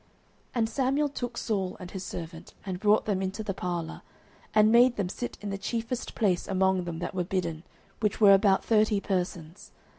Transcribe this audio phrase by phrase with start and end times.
[0.01, 0.09] 09:009:022
[0.55, 4.01] And Samuel took Saul and his servant, and brought them into the parlour,
[4.51, 7.61] and made them sit in the chiefest place among them that were bidden,
[7.99, 9.71] which were about thirty persons.